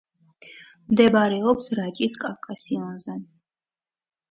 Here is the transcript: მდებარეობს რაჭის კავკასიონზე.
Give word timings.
მდებარეობს 0.93 1.69
რაჭის 1.81 2.17
კავკასიონზე. 2.25 3.17